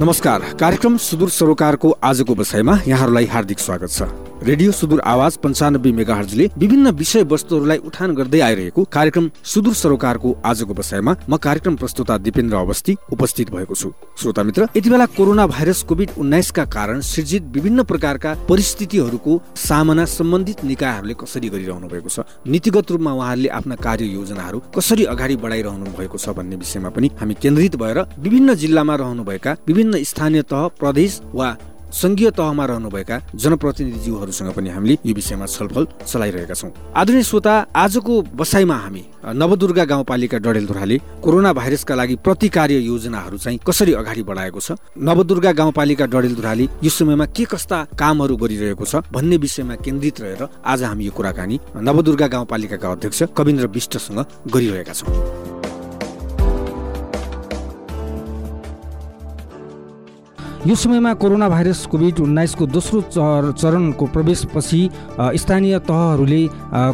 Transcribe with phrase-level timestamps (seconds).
[0.00, 4.02] नमस्कार। कार्यक्रम सुदूर सरोकारको आजको विषयमा यहाँहरूलाई हार्दिक स्वागत छ।
[4.42, 10.74] रेडियो सुदूर आवाज पञ्चानब्बे मेगाहर्जले विभिन्न विषय वस्तुहरूलाई उठान गर्दै आइरहेको कार्यक्रम सुदूर सरोकारको आजको
[10.74, 13.90] विषयमा म कार्यक्रम प्रस्तुता दिपेन्द्र अवस्थी उपस्थित भएको छु।
[14.20, 20.64] श्रोता मित्र यति बेला कोरोना भाइरस कोभिड उन्नाइसका कारण सृजित विभिन्न प्रकारका परिस्थितिहरूको सामना सम्बन्धित
[20.64, 26.18] निकायहरूले कसरी गरिरहनु भएको छ नीतिगत रूपमा उहाँहरूले आफ्ना कार्य योजनाहरू कसरी अगाडि बढाइरहनु भएको
[26.18, 31.56] छ भन्ने विषयमा पनि हामी केन्द्रित भएर विभिन्न जिल्लामा रहनुभएका विभिन्न स्थानीय तह प्रदेश वा
[31.92, 38.76] संघीय तहमा रहनुभएका जनप्रतिनिधिज्यूहरूसँग पनि हामीले यो विषयमा छलफल चलाइरहेका छौँ। आदरणीय श्रोता आजको बसाइमा
[38.76, 44.72] हामी नवदुर्गा गाउँपालिका डडेलधुराले कोरोना भाइरसका लागि प्रतिकार्य योजनाहरू चाहिँ कसरी अगाडि बढाएको छ?
[44.98, 50.82] नवदुर्गा गाउँपालिका डडेलधुराले यो समयमा के कस्ता कामहरू गरिरहेको छ भन्ने विषयमा केन्द्रित रहेर आज
[50.82, 55.47] हामी यो कुराकानी नवदुर्गा गाउँपालिकाका अध्यक्ष कविन्द्र विष्टसँग गरिरहेका छौँ।
[60.68, 64.80] यो समयमा कोरोना भाइरस कोभिड उन्नाइसको दोस्रो चर चरणको प्रवेशपछि
[65.40, 66.40] स्थानीय तहहरूले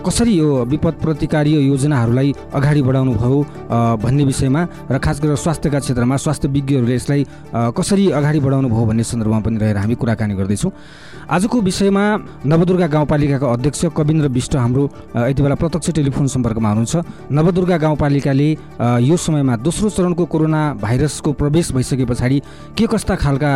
[0.07, 3.39] कसरी यो विपद प्रतिकारी योजनाहरूलाई अगाडि बढाउनु भयो
[3.99, 7.27] भन्ने विषयमा र खास गरेर स्वास्थ्यका क्षेत्रमा स्वास्थ्य विज्ञहरूले यसलाई
[7.75, 10.73] कसरी अगाडि बढाउनु भयो भन्ने सन्दर्भमा पनि रहेर हामी कुराकानी गर्दैछौँ।
[11.35, 12.05] आजको विषयमा
[12.47, 14.85] नवदुर्गा गाउँपालिकाको अध्यक्ष कविन्द्र विष्ट हाम्रो
[15.19, 16.95] यति बेला प्रत्यक्ष टेलिफोन सम्पर्कमा हुनुहुन्छ।
[17.33, 18.49] नवदुर्गा गाउँपालिकाले
[19.03, 22.39] यो समयमा दोस्रो चरणको कोरोना भाइरसको प्रवेश भइसके पछाडि
[22.79, 23.53] के कस्ता खालका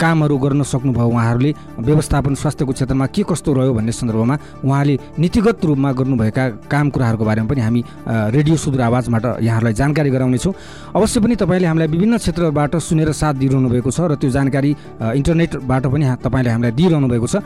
[0.00, 5.92] कामहरू गर्न सक्नुभयो उहाँहरूले। व्यवस्थापन स्वास्थ्यको क्षेत्रमा के कस्तो रह्यो भन्ने सन्दर्भमा उहाँले नीतिगत रूपमा
[5.92, 10.52] गर्नुभएका काम कुराहरूको बारेमा पनि हामी रेडियो सुदूर आवाजबाट यहाँहरूलाई जानकारी गराउनेछौँ।
[10.94, 14.70] अवश्य पनि तपाईँले हामीलाई विभिन्न क्षेत्रबाट सुनेर साथ दिइरहनु भएको छ र त्यो जानकारी
[15.18, 17.36] इन्टरनेटबाट पनि तपाईँले हामीलाई दिइरहनु भएको छ।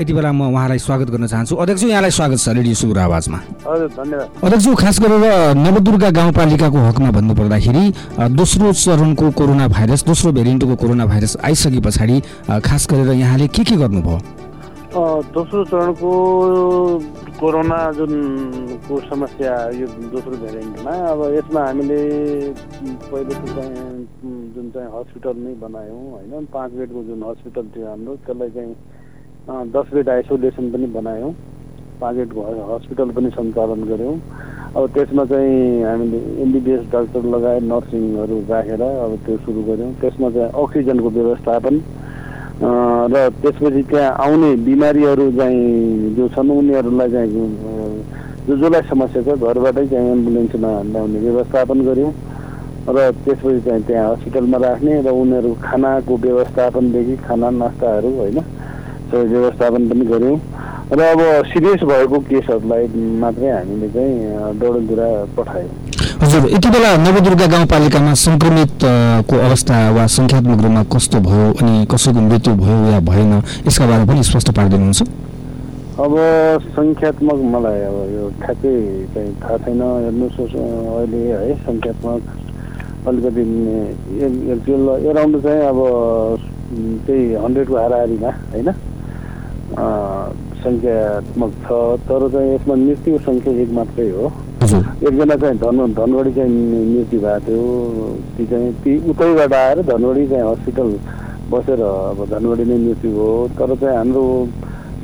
[0.00, 3.38] यति बेला म उहाँलाई स्वागत गर्न चाहन्छु। अध्यक्ष यहाँलाई स्वागत छ रेडियो सुदूर आवाजमा।
[4.42, 7.84] अध्यक्ष खास गरेर नवदुर्गा गाउँपालिकाको हकमा भन्नुपर्दाखेरि
[8.36, 12.16] दोस्रो चरणको कोरोना भाइरस दोस्रो भेरिएन्टको कोरोना भाइरस आइसके पछाडि
[12.64, 14.18] खास गरेर यहाँले के के गर्नुभयो?
[15.36, 16.10] दोस्रो चरणको
[17.40, 18.12] कोरोना जुन
[18.88, 22.00] को समस्या यो दोस्रो भेरिएन्टमा अब यसमा हामीले
[23.10, 24.06] पहिले चाहिँ
[24.54, 29.92] जुन चाहिँ हस्पिटल नै बनायौँ होइन। पाँच बेडको जुन हस्पिटल थियो हाम्रो त्यसलाई चाहिँ दस
[29.94, 31.32] बेड आइसोलेसन पनि बनायौँ।
[32.00, 32.40] पाँच बेडको
[32.74, 34.16] हस्पिटल पनि सञ्चालन गऱ्यौँ।
[34.76, 40.50] अब त्यसमा चाहिँ हामीले एमबिबिएस डाक्टर लगायत नर्सिङहरू राखेर अब त्यो सुरु गऱ्यौँ। त्यसमा चाहिँ
[40.52, 41.74] अक्सिजनको व्यवस्थापन
[42.60, 47.44] र त्यसपछि त्यहाँ आउने बिमारीहरू चाहिँ जो छन् उनीहरूलाई चाहिँ जो
[48.48, 52.12] जसलाई समस्या छ घरबाटै चाहिँ एम्बुलेन्समा ल्याउने व्यवस्थापन गऱ्यौँ।
[52.86, 58.38] र त्यसपछि चाहिँ त्यहाँ हस्पिटलमा राख्ने र उनीहरू खानाको व्यवस्थापनदेखि खाना नास्ताहरू होइन
[59.08, 60.38] सबै व्यवस्थापन पनि गऱ्यौँ।
[60.86, 61.20] र अब
[61.50, 62.86] सिरियस भएको केसहरूलाई
[63.18, 64.14] मात्रै हामीले चाहिँ
[64.60, 65.70] डौडलधुरा पठायौँ।
[66.22, 72.52] हजुर यति बेला नवदुर्गा गाउँपालिकामा सङ्क्रमितको अवस्था वा सङ्ख्यात्मक रूपमा कस्तो भयो अनि कसैको मृत्यु
[72.62, 73.32] भयो या भएन
[73.66, 75.00] यसका बारेमा पनि स्पष्ट पारिदिनुहुन्छ?
[76.06, 76.12] अब
[76.78, 78.74] सङ्ख्यात्मक मलाई अब यो ठ्याक्कै
[79.14, 82.22] चाहिँ थाहा छैन हेर्नुहोस् अहिले है सङ्ख्यात्मक
[83.10, 83.42] अलिकति
[85.10, 85.78] एराउन्ड चाहिँ अब
[87.06, 88.68] त्यही हन्ड्रेडको हाराहारीमा होइन?
[89.66, 91.68] सङ्ख्यात्मक छ
[92.08, 94.30] तर चाहिँ यसमा मृत्यु सङ्ख्या एक मात्रै हो।
[94.66, 96.50] एकजना चाहिँ धन धनगढी चाहिँ
[96.94, 97.62] मृत्यु भएको थियो।
[98.36, 100.88] ती चाहिँ ती उतैबाट आएर धनगढी चाहिँ हस्पिटल
[101.50, 104.24] बसेर अब धनगढी नै मृत्यु हो। तर चाहिँ हाम्रो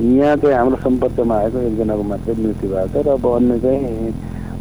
[0.01, 4.13] यहाँ चाहिँ हाम्रो सम्पर्कमा आएको एकजनाको मात्रै मृत्यु भएको छ। र अब अन्य चाहिँ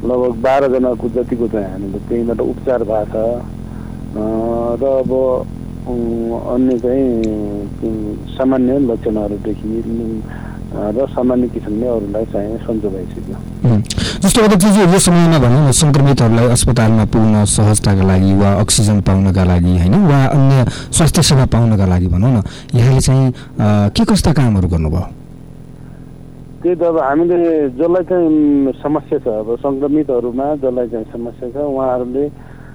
[0.05, 3.41] लगभग बाह्रजनाको जतिको चाहिँ हामीले त्यहीँबाट उपचार भएको छ।
[4.83, 5.13] र अब
[6.53, 7.72] अन्य चाहिँ
[8.37, 9.69] सामान्य लक्षणहरूदेखि
[10.73, 13.37] र सामान्य किसिमले अरूलाई चाहिँ सन्चो भइसक्यो।
[14.25, 19.95] जस्तो अध्यक्षजी यो समयमा भनौँ सङ्क्रमितहरूलाई अस्पतालमा पुग्न सहजताका लागि वा अक्सिजन पाउनका लागि होइन
[20.09, 20.65] वा अन्य
[20.97, 23.27] स्वास्थ्य सेवा पाउनका लागि भनौँ न यहाँले चाहिँ
[23.93, 25.05] के कस्ता कामहरू गर्नुभयो?
[26.63, 32.25] त्यही त अब हामीले जसलाई चाहिँ समस्या छ अब सङ्क्रमितहरूमा जसलाई चाहिँ समस्या छ उहाँहरूले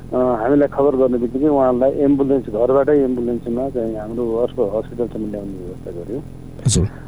[0.08, 6.22] हामीलाई खबर गर्ने बित्तिकै उहाँलाई एम्बुलेन्स घरबाटै एम्बुलेन्समा चाहिँ हाम्रो हस्पिटलसम्म ल्याउने व्यवस्था गऱ्यौँ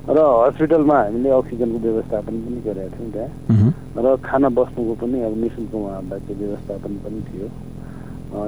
[0.09, 3.71] र हस्पिटलमा हामीले अक्सिजनको व्यवस्थापन पनि गरेका थियौँ त्यहाँ।
[4.03, 7.47] र खाना बस्नुको पनि अब नि शुल्क उहाँहरूलाई चाहिँ व्यवस्थापन पनि थियो।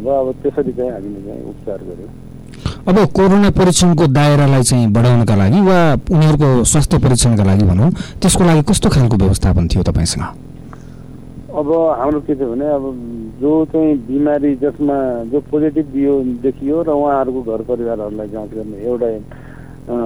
[0.04, 2.12] र अब त्यसरी चाहिँ हामीले चाहिँ उपचार गऱ्यौँ
[2.90, 5.80] अब कोरोना परीक्षणको दायरालाई चाहिँ बढाउनका लागि वा
[6.12, 7.90] उनीहरूको स्वास्थ्य परीक्षणका लागि भनौँ
[8.22, 10.51] त्यसको लागि कस्तो खालको व्यवस्थापन थियो तपाईँसँग?
[11.52, 11.68] अब
[12.00, 12.84] हाम्रो के थियो भने अब
[13.40, 14.96] जो चाहिँ बिमारी जसमा
[15.32, 19.08] जो पोजिटिभ दियो देखियो र उहाँहरूको घर परिवारहरूलाई जाँच गर्ने एउटा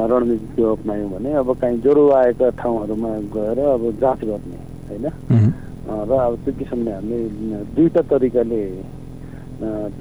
[0.10, 4.58] रणनीति त्यो अप्नायौँ भने अब काहीँ ज्वरो आएका ठाउँहरूमा गएर अब जाँच गर्ने
[4.90, 5.06] होइन?
[5.86, 7.20] र अब त्यो किसिमले हामीले
[7.78, 8.62] दुईवटा तरिकाले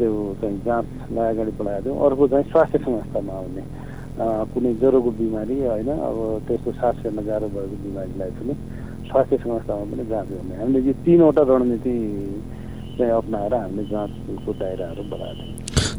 [0.00, 3.62] त्यो चाहिँ जाँचलाई अगाडि बढाएको थियौँ अर्को चाहिँ स्वास्थ्य संस्थामा आउने
[4.49, 5.90] कुनै ज्वरोको बिमारी होइन?
[5.93, 6.17] अब
[6.49, 8.55] त्यस्तो सास फेर्न गाह्रो भएको बिमारीलाई पनि
[9.14, 11.94] स्वास्थ्य संस्थामा पनि जाँच गर्ने हामीले यो तिनवटा रणनीति
[12.99, 15.54] चाहिँ अप्नाएर हामीले जाँचको दायराहरू बढाएको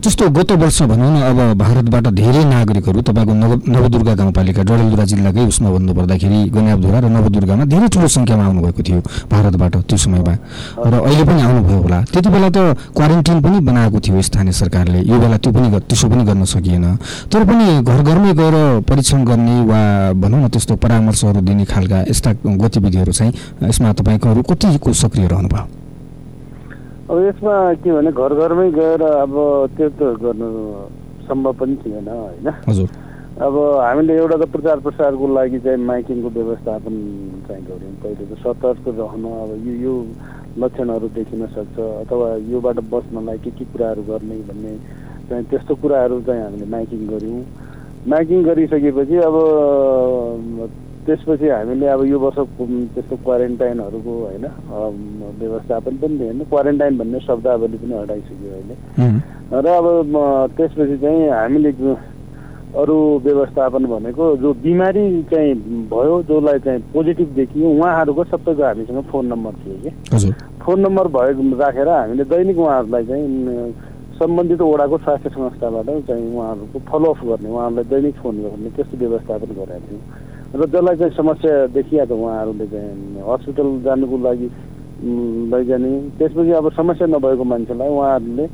[0.06, 5.46] जस्तो गत वर्ष भनौँ न अब भारतबाट धेरै नागरिकहरू तपाईँको नव नवदुर्गा गाउँपालिका डडेलधुरा जिल्लाकै
[5.50, 9.00] उसमा भन्नुपर्दाखेरि गन्याबधुरा र नवदुर्गामा धेरै ठुलो सङ्ख्यामा आउनुभएको थियो
[9.34, 10.34] भारतबाट त्यो समयमा।
[10.78, 12.58] र अहिले पनि आउनुभयो होला। त्यति बेला त
[12.94, 16.86] क्वारेन्टिन पनि बनाएको थियो स्थानीय सरकारले। यो बेला त्यो पनि त्यसो पनि गर्न सकिएन।
[17.34, 18.56] तर पनि घर घरमै गएर
[18.86, 19.80] परीक्षण गर्ने वा
[20.22, 23.34] भनौँ न त्यस्तो परामर्शहरू दिने खालका यस्ता गतिविधिहरू चाहिँ
[23.66, 25.75] यसमा तपाईँकोहरू कतिको सक्रिय रहनुभयो?
[27.06, 27.56] अब यसमा
[27.86, 29.34] के भने घर घरमै गएर अब
[29.78, 30.48] त्यो त गर्नु
[31.28, 32.48] सम्भव पनि थिएन होइन?
[33.46, 33.56] अब
[33.86, 36.96] हामीले एउटा त प्रचार प्रसारको लागि चाहिँ माइकिङको व्यवस्थापन
[37.48, 39.94] चाहिँ गऱ्यौँ। पहिले त सतर्क रहनु अब यो यो
[40.58, 44.74] लक्षणहरू देखिन सक्छ अथवा योबाट बस्नलाई के के कुराहरू गर्ने भन्ने
[45.30, 47.44] चाहिँ त्यस्तो कुराहरू चाहिँ हामीले माइकिङ गऱ्यौँ।
[48.08, 49.36] माइकिङ गरिसकेपछि अब
[51.06, 52.38] त्यसपछि हामीले अब यो वर्ष
[52.94, 54.46] त्यस्तो क्वारेन्टाइनहरूको होइन
[55.40, 58.76] व्यवस्थापन पनि थिएन क्वारेन्टाइन भन्ने शब्दावली पनि हटाइसक्यो अहिले।
[59.54, 59.88] र अब
[60.58, 61.72] त्यसपछि चाहिँ हामीले
[62.76, 65.54] अरू व्यवस्थापन भनेको जो बिमारी चाहिँ
[65.94, 71.42] भयो जसलाई चाहिँ पोजिटिभ देखियो उहाँहरूको सबैको हामीसँग फोन नम्बर थियो कि। फोन नम्बर भएको
[71.56, 73.72] राखेर हामीले दैनिक उहाँहरूलाई चाहिँ
[74.20, 79.80] सम्बन्धित वडाको स्वास्थ्य संस्थाबाट चाहिँ उहाँहरूको फलोअप गर्ने उहाँहरूलाई दैनिक फोन गर्ने त्यस्तो व्यवस्थापन गरेका
[79.88, 80.04] थियौँ।
[80.56, 84.48] र जसलाई चाहिँ समस्या देखिया त उहाँहरूले चाहिँ हस्पिटल जानुको लागि
[85.52, 88.46] लैजाने। त्यसपछि अब समस्या नभएको मान्छेलाई उहाँहरूले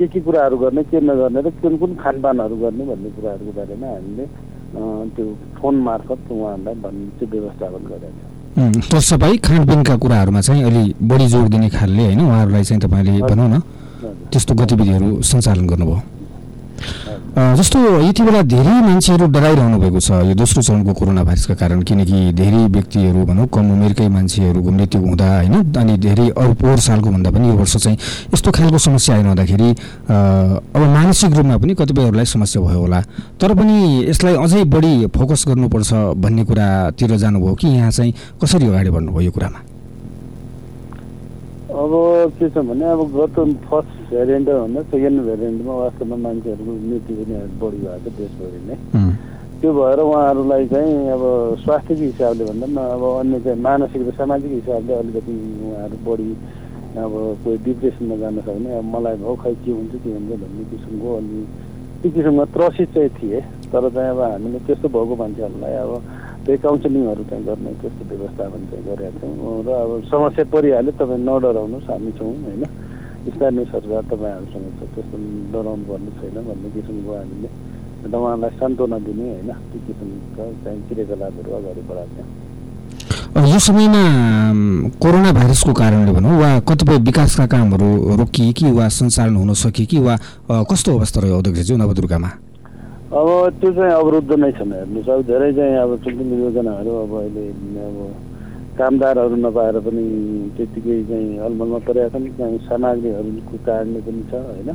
[0.00, 4.24] के के कुराहरू गर्ने के नगर्ने र कुन कुन खानपानहरू गर्ने भन्ने कुराहरूको बारेमा हामीले
[5.14, 5.24] त्यो
[5.60, 8.08] फोन मार्फत उहाँहरूलाई भन्ने चाहिँ व्यवस्थापन गरेका
[8.88, 13.48] छौँ। सबै खानपिनका कुराहरूमा चाहिँ अलि बढी जोड दिने खालले होइन उहाँहरूलाई चाहिँ तपाईँले भनौँ
[13.52, 13.60] न
[14.32, 15.98] त्यस्तो गतिविधिहरू सञ्चालन गर्नुभयो।
[17.30, 22.32] जस्तो यति बेला धेरै मान्छेहरू डराइरहनु भएको छ। यो दोस्रो चरणको कोरोना भाइरसका कारण किनकि
[22.34, 27.30] धेरै व्यक्तिहरू भनौँ कम उमेरकै मान्छेहरूको मृत्यु हुँदा होइन अनि धेरै अरू पोहोर सालको भन्दा
[27.30, 27.98] पनि यो वर्ष चाहिँ
[28.34, 29.70] यस्तो खालको समस्या आइरहँदाखेरि
[30.10, 33.00] अब मानसिक रूपमा पनि कतिपयहरूलाई समस्या भयो होला।
[33.38, 33.76] तर पनि
[34.10, 38.12] यसलाई अझै बढी फोकस गर्नुपर्छ भन्ने कुरातिर जानुभयो कि यहाँ चाहिँ
[38.42, 39.60] कसरी अगाडि बढ्नुभयो यो कुरामा?
[41.80, 41.92] अब
[42.36, 48.10] के छ भने अब गत फर्स्ट भेरिएन्टभन्दा सेकेन्ड भेरिएन्टमा वास्तवमा मान्छेहरूको मृत्यु पनि बढी भएको
[48.10, 48.76] छ देशभरि नै।
[49.60, 51.22] त्यो भएर उहाँहरूलाई चाहिँ अब
[51.64, 55.32] स्वास्थ्यको हिसाबले भन्दा पनि अब अन्य चाहिँ मानसिक र सामाजिक हिसाबले अलिकति
[55.64, 56.30] उहाँहरू बढी
[57.00, 57.12] अब
[57.44, 61.38] कोही डिप्रेसनमा जान सक्ने अब मलाई भाउ खै के हुन्छ के हुन्छ भन्ने किसिमको अलि
[62.02, 65.92] त्यो किसिमको त्रसित चाहिँ थिए तर चाहिँ अब हामीले त्यस्तो भएको मान्छेहरूलाई अब
[66.46, 71.90] त्यही काउन्सिलिङहरू चाहिँ गर्ने त्यस्तो व्यवस्थापन चाहिँ गरेका छौँ र अब समस्या परिहाल्यो तपाईँ नडराउनुहोस्
[71.90, 72.64] हामी छौँ होइन?
[73.26, 75.16] स्थानीय सरकार तपाईँहरूसँग छ त्यस्तो
[75.52, 77.48] डराउनु पर्ने छैन भन्ने किसिमको हामीले
[78.02, 79.50] र उहाँलाई सान्त्वना दिने होइन?
[79.68, 82.49] त्यो किसिमका चाहिँ क्रियाकलापहरू अगाडि बढाएको छौँ
[83.10, 84.02] यो समयमा
[85.02, 87.88] कोरोना भाइरसको कारणले भनौँ वा कतिपय विकासका कामहरू
[88.20, 90.14] रोकिए कि वा सञ्चालन हुन सके कि वा
[90.70, 92.30] कस्तो अवस्था रह्यो अध्यक्षज्यू नवदुर्गामा?
[93.10, 93.28] अब
[93.58, 97.44] त्यो चाहिँ अवरुद्ध नै छन् हेर्नुहोस् अब धेरै चाहिँ अब ठुल्ठुलो योजनाहरू अब अहिले
[97.82, 97.98] अब
[98.78, 100.04] कामदारहरू नपाएर पनि
[100.56, 104.70] त्यत्तिकै चाहिँ अलमलमा परेका छन् चाहिँ सामग्रीहरूको कारणले पनि छ होइन?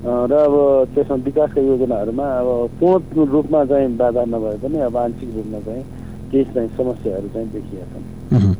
[0.00, 0.54] र अब
[0.96, 2.48] त्यसमा विकासका योजनाहरूमा अब
[2.80, 5.84] पूर्ण रूपमा चाहिँ बाधा नभए पनि अब आंशिक रूपमा चाहिँ
[6.30, 7.98] केही चाहिँ समस्याहरू चाहिँ देखिएका
[8.30, 8.54] छन्।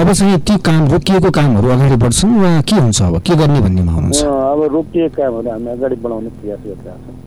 [0.00, 3.18] अब चाहिँ ती काम रोकिएको कामहरू अगाडि बढ्छन् वा के हुन्छ अब?
[3.26, 7.22] के गर्ने भन्नेमा हुनुहुन्छ अब रोकिएको कामहरू हामी अगाडि बढाउने प्रयास गरिरहेका छौँ।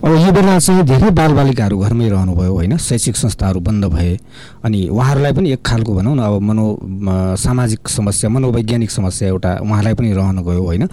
[0.00, 2.76] अब यो बेला चाहिँ धेरै बालबालिकाहरू घरमै रहनुभयो होइन?
[2.78, 4.16] शैक्षिक संस्थाहरू बन्द भए
[4.64, 6.66] अनि उहाँहरूलाई पनि एक खालको भनौँ न अब मनो
[7.36, 10.88] सामाजिक समस्या मनोवैज्ञानिक समस्या एउटा उहाँलाई पनि रहन गयो होइन?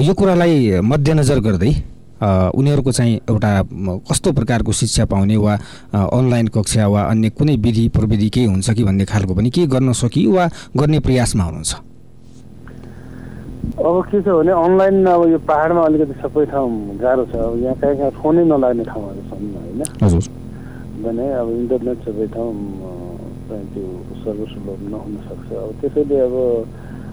[0.00, 1.72] यो कुरालाई मध्यनजर गर्दै
[2.22, 3.50] उनीहरूको चाहिँ एउटा
[4.10, 5.54] कस्तो प्रकारको शिक्षा पाउने वा
[5.94, 9.92] अनलाइन कक्षा वा अन्य कुनै विधि प्रविधि केही हुन्छ कि भन्ने खालको पनि केही गर्न
[9.92, 10.44] सकि वा
[10.76, 11.74] गर्ने प्रयासमा हुनुहुन्छ?
[13.74, 16.70] अब के छ भने अनलाइन अब यो पाहाडमा अलिकति सबै ठाउँ
[17.02, 19.82] गाह्रो छ। अब यहाँ कहीँ कहीँ फोनै नलाग्ने ठाउँहरू छन् होइन।
[21.04, 22.52] भने अब इन्टरनेट सबै ठाउँ
[23.48, 23.86] चाहिँ त्यो
[24.24, 26.34] सर्वसुलभ नहुन सक्छ अब त्यसैले अब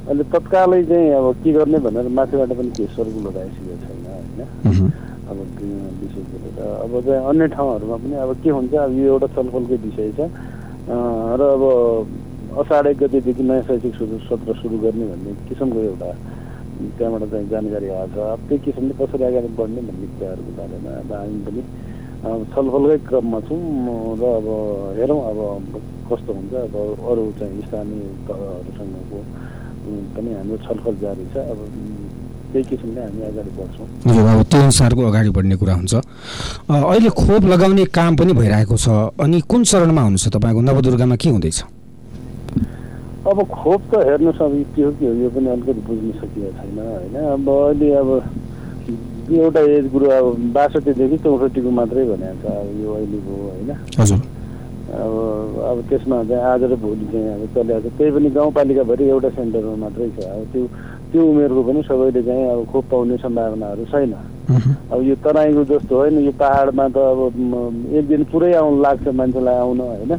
[0.07, 4.00] अहिले तत्कालै चाहिँ अब के गर्ने भनेर माथिबाट पनि केही सर्कुलर आइसकेको छैन।
[4.37, 4.91] होइन?
[5.29, 5.37] अब
[6.01, 10.11] विशेष गरेर। अब चाहिँ अन्य ठाउँहरूमा पनि अब के हुन्छ अब यो एउटा छलफलकै विषय
[10.17, 10.19] छ।
[11.39, 11.63] र अब
[12.61, 13.95] असाढ एक गतिदेखि नयाँ शैक्षिक
[14.27, 16.09] सत्र सुरु गर्ने भन्ने किसिमको एउटा
[16.97, 21.11] त्यहाँबाट चाहिँ जानकारी आएको छ। अब त्यही किसिमले कसरी अगाडि बढ्ने भन्ने कुराहरूको बारेमा अब
[21.13, 21.61] हामी पनि
[22.51, 23.61] छलफलकै क्रममा छौँ।
[24.19, 24.47] र अब
[24.97, 25.39] हेरौँ अब
[26.09, 29.19] कस्तो हुन्छ। अब अरू चाहिँ स्थानीय तहहरूसँगको
[30.15, 31.59] पनि हाम्रो छलफल जारी छ। अब
[32.51, 35.93] त्यही किसिमले हामी अगाडि बढ्छौँ। हजुर अब त्यो अनुसारको अगाडि बढ्ने कुरा हुन्छ।
[36.69, 38.87] अहिले खोप लगाउने काम पनि भइरहेको छ।
[39.19, 41.59] अनि कुन चरणमा हुनुहुन्छ तपाईँको नवदुर्गामा के हुँदैछ?
[43.21, 46.77] अब खोप त हेर्नुहोस् अब के हो के हो यो पनि अलिकति बुझ्न सकिएको छैन
[46.77, 47.15] होइन?
[47.37, 48.09] अब अहिले अब
[49.31, 53.69] एउटा एज ग्रुप अब बासठीदेखि चौसठीको मात्रै भनेको छ अब यो अहिलेको होइन?
[53.99, 54.19] हजुर।
[54.91, 55.13] अब
[55.71, 59.75] अब त्यसमा चाहिँ आज र भोलि चाहिँ अब चलिरहेको छ। त्यही पनि गाउँपालिकाभरि एउटा सेन्टरमा
[59.83, 60.63] मात्रै छ। अब त्यो
[61.11, 64.13] त्यो उमेरको पनि सबैले चाहिँ अब खोप पाउने सम्भावनाहरू छैन।
[64.91, 67.19] अब यो तराईको जस्तो होइन यो पाहाडमा त अब
[67.95, 70.11] एक दिन पुरै आउनु लाग्छ मान्छेलाई आउन होइन?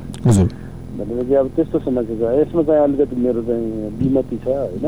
[0.93, 3.69] भनेपछि अब त्यस्तो समस्या छ। यसमा चाहिँ अलिकति मेरो चाहिँ
[4.01, 4.87] विमति छ होइन।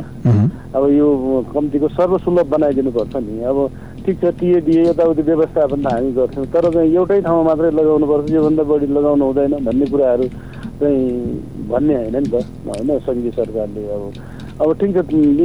[0.77, 1.07] अब यो
[1.53, 3.59] कम्तीको सर्वसुलभ बनाइदिनु पर्छ नि। अब
[4.05, 8.31] ठिक छ टिएडिए यताउति व्यवस्थापन त हामी गर्छौँ। तर चाहिँ एउटै ठाउँमा मात्रै लगाउनु पर्छ
[8.31, 10.25] योभन्दा बढी लगाउनु हुँदैन भन्ने कुराहरू
[10.81, 11.01] चाहिँ
[11.69, 12.35] भन्ने होइन नि त
[12.69, 14.03] होइन सङ्घीय सरकारले अब।
[14.61, 15.01] अब ठिक छ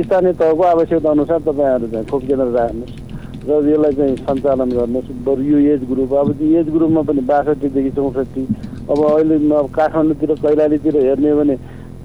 [0.06, 3.08] स्थानीय तहको आवश्यकता अनुसार तपाईँहरू चाहिँ खोप केन्द्र राख्नुहोस्
[3.48, 7.92] र यसलाई चाहिँ सञ्चालन गर्नुहोस्। बरु यो एज ग्रुप अब त्यो एज ग्रुपमा पनि बासठीदेखि
[7.96, 8.44] चौसठी
[8.92, 11.56] अब अहिले अब काठमाडौँतिर कैलालीतिर हेर्ने हो भने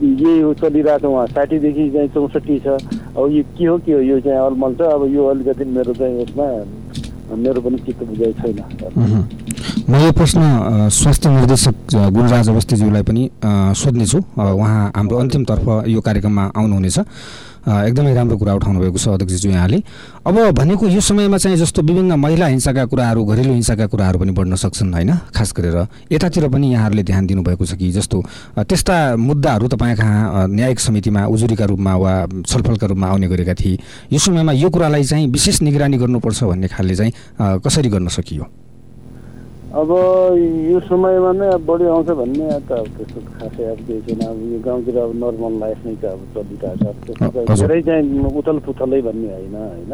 [0.04, 2.78] यही चलिरहेको छ उहाँ साठीदेखि चाहिँ चौसठी छ।
[3.14, 6.14] अब यो के हो के हो यो चाहिँ अलमल छ अब यो अलिकति मेरो चाहिँ
[6.23, 6.47] यसमा
[7.38, 8.59] मेरो पनि चित्त बुझाइ छैन।
[9.88, 10.40] म यो प्रश्न
[10.90, 13.23] स्वास्थ्य निर्देशक गुणराज अवस्थीज्यूलाई पनि
[13.80, 16.99] सोध्नेछु। उहाँ हाम्रो अन्तिमतर्फ यो कार्यक्रममा आउनुहुनेछ।
[17.64, 19.78] एकदमै राम्रो कुरा उठाउनु भएको छ अध्यक्षज्यू यहाँले।
[20.26, 24.54] अब भनेको यो समयमा चाहिँ जस्तो विभिन्न महिला हिंसाका कुराहरू घरेलु हिंसाका कुराहरू पनि बढ्न
[24.54, 28.23] सक्छन् होइन खास गरेर यतातिर पनि यहाँहरूले ध्यान दिनुभएको छ कि जस्तो
[28.59, 32.12] त्यस्ता मुद्दाहरू तपाईँ कहाँ न्यायिक समितिमा उजुरीका रूपमा वा
[32.47, 33.78] छलफलका रूपमा आउने गरेका थिए
[34.12, 38.63] यो समयमा यो कुरालाई चाहिँ विशेष निगरानी गर्नुपर्छ भन्ने खालले चाहिँ कसरी गर्न सकियो?
[39.74, 39.90] अब
[40.70, 44.38] यो समयमा नै अब बढी आउँछ भन्ने त अब त्यस्तो खासै अब केही छैन। अब
[44.54, 49.00] यो गाउँतिर अब नर्मल लाइफ नै त अब चलिरहेको छ। त्यस्तो। धेरै चाहिँ उथल पुथलै
[49.02, 49.92] भन्ने होइन होइन।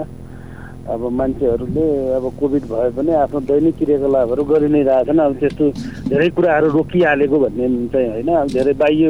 [0.84, 5.64] अब मान्छेहरूले अब कोभिड भए पनि आफ्नो दैनिक क्रियाकलापहरू गरि नै रहेछन् अब त्यस्तो
[6.12, 9.06] धेरै कुराहरू रोकिहालेको भन्ने चाहिँ होइन। अब धेरै बाह्य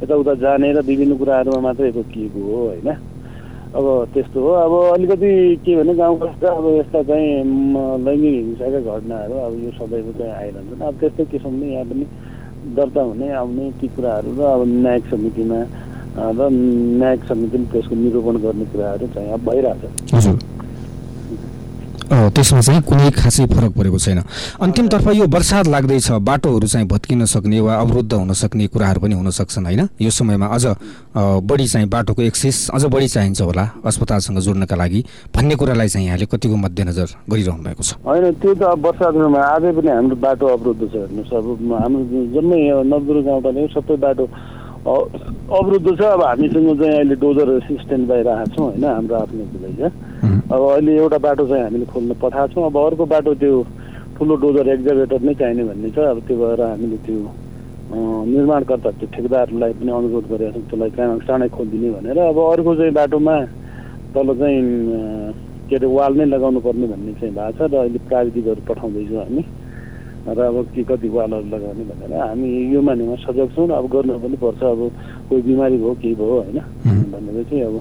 [0.00, 2.88] यताउता जाने र विभिन्न कुराहरूमा मात्रै रोकिएको हो होइन।
[3.74, 5.30] अब त्यस्तो हो। अब अलिकति
[5.66, 7.26] के भने चाहिँ अब यस्ता चाहिँ
[8.06, 12.06] लैङ्गिक हिंसाका घटनाहरू अब यो सदैव चाहिँ आइरहन्छन्। अब त्यस्तै किसिमले यहाँ पनि
[12.76, 15.58] दर्ता हुने आउने ती कुराहरू र अब न्यायिक समितिमा
[16.38, 16.48] र
[17.02, 20.53] न्यायिक समितिले त्यसको निरूपण गर्ने कुराहरू चाहिँ अब भइरहेछ।
[22.04, 24.20] त्यसमा चाहिँ कुनै खासै फरक परेको छैन।
[24.60, 29.30] अन्तिमतर्फ यो बर्सात लाग्दैछ बाटोहरू चाहिँ भत्किन सक्ने वा अवरुद्ध हुन सक्ने कुराहरू पनि हुन
[29.30, 29.88] सक्छन् होइन?
[30.00, 30.64] यो समयमा अझ
[31.48, 35.00] बढी चाहिँ बाटोको एक्सेस अझ बढी चाहिन्छ होला अस्पतालसँग जोड्नका लागि
[35.34, 37.96] भन्ने कुरालाई चाहिँ यहाँले कतिको मध्यनजर गरिरहनु भएको छ?
[38.04, 42.00] होइन त्यो त अब बर्सातमा आजै पनि हाम्रो बाटो अवरुद्ध छ हेर्नुहोस्। अब हाम्रो
[42.36, 44.24] जम्मै नवदुर्ग गाउँपालिका सबै बाटो
[44.84, 48.84] अवरुद्ध छ। अब हामीसँग चाहिँ अहिले डोजर स्ट्यान्ड बाई राखेको छौँ होइन?
[48.84, 53.54] हाम्रो आफ्नो अब अहिले एउटा बाटो चाहिँ हामीले खोल्न पठाएको छौँ। अब अर्को बाटो त्यो
[54.16, 57.20] ठुलो डोजर एक्जाभेटर नै चाहिने भन्ने छ। अब त्यो भएर हामीले त्यो
[57.94, 62.92] निर्माणकर्ता त्यो ठेकेदारलाई पनि अनुरोध गरेका छौँ त्यसलाई कहाँ चाँडै खोलिदिने भनेर। अब अर्को चाहिँ
[62.94, 63.36] बाटोमा
[64.14, 64.62] तल चाहिँ
[65.68, 69.42] के अरे वाल नै लगाउनु पर्ने भन्ने चाहिँ भएको छ र अहिले प्राविधिकहरू पठाउँदैछौँ हामी।
[70.24, 74.18] र अब के कति वालहरू लगाउने भनेर हामी यो मानेमा सजग छौँ। र अब गर्नु
[74.24, 74.80] पनि पर्छ। अब
[75.28, 76.58] कोही बिमारी भयो केही भयो होइन।
[77.12, 77.76] भनेर चाहिँ अब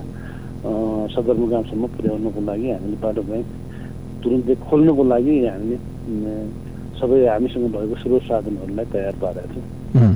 [0.63, 3.46] सदरमुकामसम्म पुर्याउनको लागि हामीले बाटो चाहिँ
[4.24, 5.77] तुरुन्तै खोल्नुको लागि हामीले
[7.00, 10.15] सबै हामीसँग भएको स्रोत साधनहरूलाई तयार पारेका छौँ।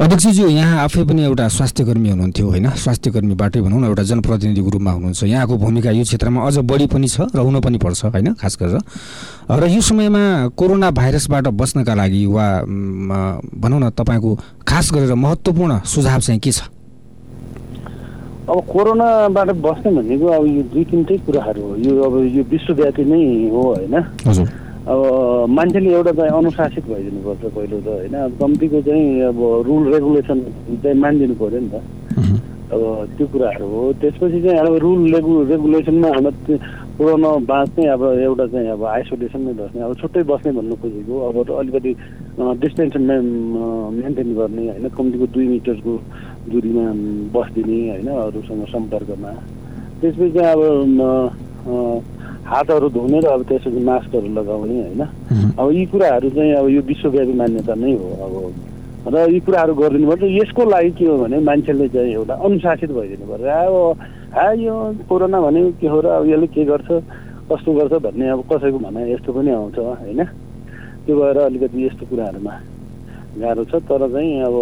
[0.00, 2.66] अध्यक्षज्यू यहाँ आफै पनि एउटा स्वास्थ्यकर्मी हुनुहुन्थ्यो होइन?
[2.72, 7.28] स्वास्थ्यकर्मीबाटै भनौँ न एउटा जनप्रतिनिधिको रूपमा हुनुहुन्छ। यहाँको भूमिका यो क्षेत्रमा अझ बढी पनि छ
[7.34, 8.32] र हुन पनि पर्छ होइन?
[8.40, 8.80] खास गरेर।
[9.60, 10.22] र यो समयमा
[10.56, 12.46] कोरोना भाइरसबाट बच्नका लागि वा
[13.60, 14.30] भनौँ न तपाईँको
[14.64, 16.70] खास गरेर महत्त्वपूर्ण सुझाव चाहिँ के छ?
[18.50, 23.22] अब कोरोनाबाट बस्ने भनेको अब यो दुई तिनटै कुराहरू हो। यो अब यो विश्वव्यापी नै
[23.54, 23.94] हो होइन।
[24.90, 25.00] अब
[25.54, 30.38] मान्छेले एउटा चाहिँ अनुशासित भइदिनु पर्छ पहिलो त होइन। अब कम्तीको चाहिँ अब रुल रेगुलेसन
[30.82, 31.78] चाहिँ मानिदिनु पऱ्यो नि त।
[32.70, 32.82] अब
[33.18, 36.56] त्यो कुराहरू हो। त्यसपछि चाहिँ अब रुल रेगु रेगुलेसनमा हाम्रो त्यो
[36.98, 41.92] कोरोना बाँच्ने अब एउटा चाहिँ अब आइसोलेसनमै बस्ने। अब छुट्टै बस्ने भन्नु खोजेको। अब अलिकति
[42.62, 44.86] डिस्टेन्स मेन्टेन गर्ने होइन?
[44.88, 45.92] कम्तीको दुई मिटरको
[46.50, 46.84] दुरीमा
[47.34, 48.08] बस्दिने होइन?
[48.08, 49.32] अरूसँग सम्पर्कमा।
[50.00, 50.60] त्यसपछि चाहिँ अब
[52.50, 55.02] हातहरू धुने र अब त्यसपछि मास्कहरू लगाउने होइन?
[55.58, 58.32] अब यी कुराहरू चाहिँ अब यो विश्वव्यापी मान्यता नै हो। अब
[59.06, 63.26] र यी कुराहरू गरिदिनु पर्छ। यसको लागि के हो भने मान्छेले चाहिँ एउटा अनुशासित भइदिनु
[63.30, 63.74] पर्छ। अब
[64.36, 64.74] हा यो
[65.08, 66.88] कोरोना भनेको के हो र अब यसले के गर्छ
[67.50, 70.20] कस्तो गर्छ भन्ने अब कसैको भनाइ यस्तो पनि आउँछ होइन?
[71.06, 72.54] त्यो भएर अलिकति यस्तो कुराहरूमा
[73.40, 74.56] गाह्रो छ तर चाहिँ अब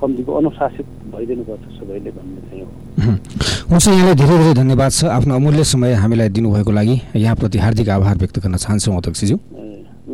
[0.00, 2.70] कम्तीको अनुशासित भइदिनुपर्छ सबैले भन्ने चाहिँ हो।
[3.70, 8.16] हुन्छ यहाँलाई धेरै धेरै धन्यवाद छ आफ्नो अमूल्य समय हामीलाई दिनुभएको लागि। यहाँप्रति हार्दिक आभार
[8.18, 9.36] व्यक्त गर्न चाहन्छौँ अध्यक्षज्यू।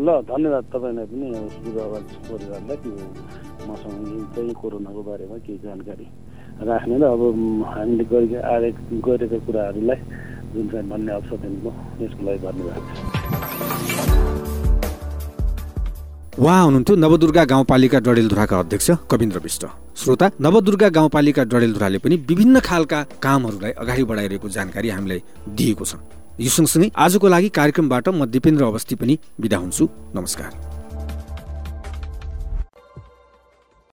[0.00, 1.84] ल धन्यवाद तपाईँलाई पनि सुविधा
[2.28, 2.92] परिवारलाई त्यो
[3.68, 6.06] मसँग चाहिँ कोरोनाको बारेमा केही जानकारी
[6.68, 7.22] राख्ने र अब
[7.68, 8.70] हामीले गरि आए
[9.06, 9.98] गरेका कुराहरूलाई
[10.52, 12.82] जुन चाहिँ भन्ने अवसर दिनुभयो यसको लागि धन्यवाद।
[16.40, 19.62] उहाँ हुनुहुन्थ्यो नवदुर्गा गाउँपालिका डडेलधुराका अध्यक्ष कविन्द्र विष्ट।
[20.00, 25.20] श्रोता नवदुर्गा गाउँपालिका डडेलधुराले पनि विभिन्न खालका कामहरूलाई अगाडि बढाइरहेको जानकारी हामीलाई
[25.58, 25.92] दिएको छ
[26.40, 30.69] यो सँगसँगै आजको लागि कार्यक्रमबाट म दिपेन्द्र अवस्थी पनि बिदा हुन्छु। नमस्कार।